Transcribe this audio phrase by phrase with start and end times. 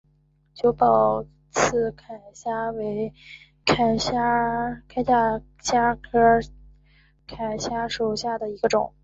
[0.55, 3.13] 久保刺铠虾为
[3.67, 6.51] 铠甲虾科刺
[7.27, 8.95] 铠虾属下的一个种。